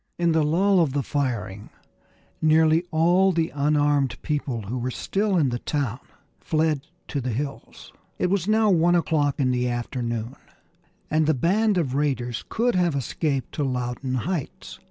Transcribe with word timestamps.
In 0.17 0.31
the 0.31 0.41
lull 0.43 0.79
of 0.79 0.93
the 0.93 1.03
firing 1.03 1.69
nearly 2.41 2.83
all 2.89 3.31
the 3.31 3.51
unarmed 3.53 4.19
people 4.23 4.63
who 4.63 4.79
were 4.79 4.89
still 4.89 5.37
in 5.37 5.49
the 5.49 5.59
town 5.59 5.99
fled 6.39 6.87
to 7.09 7.21
the 7.21 7.29
hills. 7.29 7.93
It 8.17 8.31
was 8.31 8.47
now 8.47 8.71
one 8.71 8.95
o'clock 8.95 9.39
in 9.39 9.51
the 9.51 9.69
afternoon, 9.69 10.37
and 11.11 11.27
the 11.27 11.35
band 11.35 11.77
of 11.77 11.93
raiders 11.93 12.43
could 12.49 12.73
have 12.73 12.95
escaped 12.95 13.51
to 13.51 13.63
Loudoun 13.63 14.15
Heights. 14.25 14.79